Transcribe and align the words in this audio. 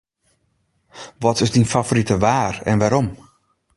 Wat 1.23 1.41
is 1.43 1.51
dyn 1.53 1.71
favorite 1.73 2.15
waar 2.23 2.55
en 2.69 2.79
wêrom? 2.81 3.07